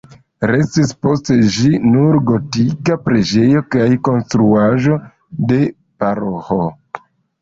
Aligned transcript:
Restis 0.51 0.93
post 1.07 1.27
ĝi 1.57 1.67
nur 1.89 2.17
gotika 2.29 2.97
preĝejo 3.09 3.61
kaj 3.75 3.85
konstruaĵo 4.09 4.97
de 5.53 5.61
paroĥo. 6.03 6.59